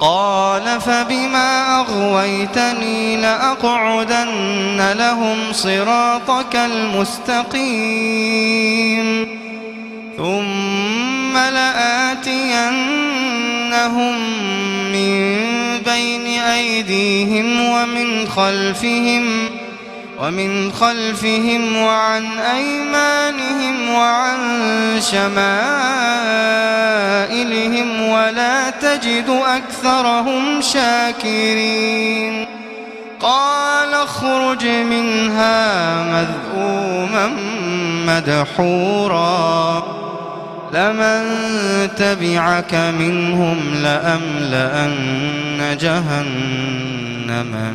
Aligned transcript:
قال 0.00 0.80
فبما 0.80 1.80
أغويتني 1.80 3.16
لأقعدن 3.16 4.92
لهم 4.98 5.36
صراطك 5.52 6.56
المستقيم. 6.56 8.28
ثم 10.18 11.36
لآتينهم 11.36 12.78
من 14.92 15.38
بين 15.84 16.26
أيديهم 16.40 17.60
ومن 17.60 18.28
خلفهم 18.28 19.24
ومن 20.20 20.72
خلفهم 20.72 21.76
وعن 21.76 22.24
أيمانهم 22.38 23.90
وعن 23.90 24.38
شمائلهم 25.00 25.68
ولا 28.08 28.70
تجد 28.70 29.40
أكثرهم 29.46 30.60
شاكرين. 30.60 32.46
قال 33.20 33.94
اخرج 33.94 34.66
منها 34.66 36.02
مذءوما 36.02 37.30
مدحورا. 38.06 39.82
لمن 40.72 41.24
تبعك 41.96 42.74
منهم 42.74 43.74
لأملأن 43.82 45.76
جهنم 45.80 47.74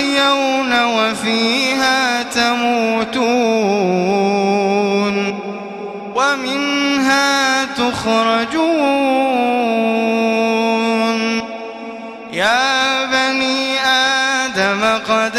تحيون 0.00 0.84
وفيها 0.84 2.22
تموتون 2.22 3.20
ومنها 6.14 7.64
تخرجون 7.64 8.60
يا 12.32 13.04
بني 13.04 13.78
آدم 13.80 14.98
قد 15.08 15.36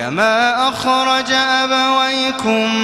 كما 0.00 0.68
أخرج 0.68 1.32
أبويكم 1.32 2.74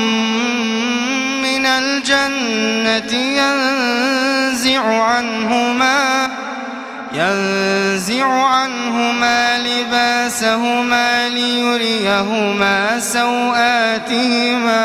من 1.43 1.67
الجنة 1.67 3.13
ينزع 3.13 5.03
عنهما 5.03 6.31
ينزع 7.13 8.27
عنهما 8.27 9.59
لباسهما 9.59 11.29
ليريهما 11.29 13.01
سوآتهما 13.01 14.85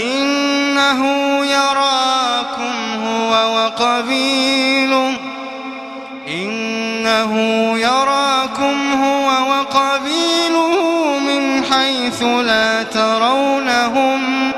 إنه 0.00 1.00
يراكم 1.46 2.74
هو 3.04 3.56
وقبيله 3.56 5.16
إنه 6.28 7.38
يراكم 7.78 8.03
حيث 12.14 12.22
لا 12.22 12.82
ترونهم 12.82 14.52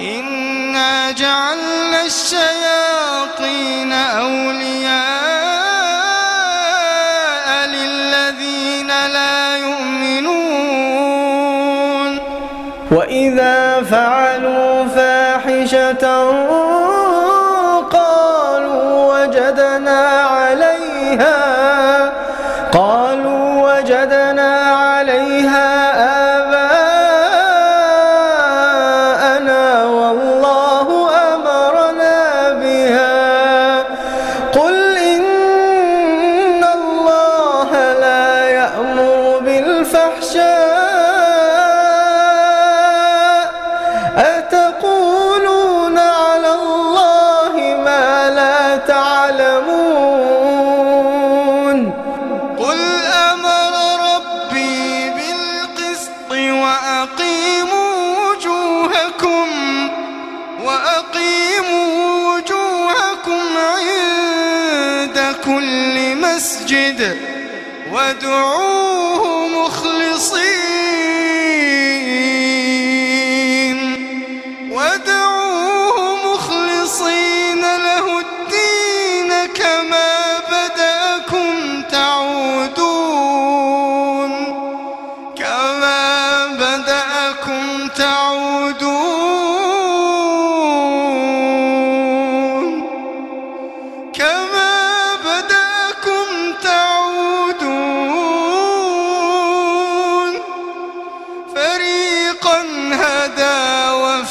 إنا 0.00 1.10
جعلنا 1.10 2.02
الشياطين 2.06 3.92
أولياء 3.92 4.98
للذين 7.66 8.86
لا 8.86 9.56
يؤمنون. 9.56 10.38
وإذا 12.90 13.82
فعلوا 13.90 14.84
فاحشة 14.84 16.30
قالوا 17.90 19.14
وجدنا 19.14 20.20
عليها 20.22 21.38
قالوا 22.72 23.78
وجدنا 23.78 24.52
عليها 24.70 25.77
أتقولون 44.18 45.98
على 45.98 46.54
الله 46.54 47.54
ما 47.84 48.30
لا 48.30 48.76
تعلمون؟ 48.76 50.18
قل 52.58 52.80
أمر 53.32 53.72
ربي 54.14 55.10
بالقسط 55.10 56.30
وأقيموا 56.30 57.94
وجوهكم 58.18 59.48
وأقيموا 60.64 62.34
وجوهكم 62.34 63.42
عند 63.56 65.18
كل 65.44 66.16
مسجد 66.16 67.16
وادعوه 67.92 68.77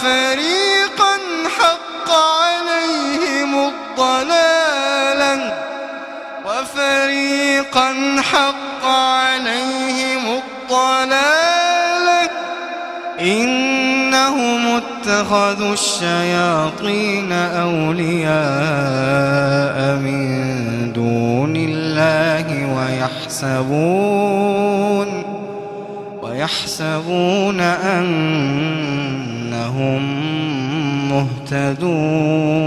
وفريقا 0.07 1.17
حق 1.59 2.09
عليهم 2.11 3.51
الضلالة 3.67 5.53
وفريقا 6.45 8.21
حق 8.21 8.85
عليهم 8.85 10.41
الضلالة 10.41 12.29
إنهم 13.19 14.81
اتخذوا 14.81 15.73
الشياطين 15.73 17.31
أولياء 17.31 18.35
من 19.95 20.93
دون 20.93 21.55
الله 21.55 22.75
ويحسبون 23.37 24.07
ويحسبون 26.21 27.61
أنهم 27.61 28.56
مهتدون 31.51 32.66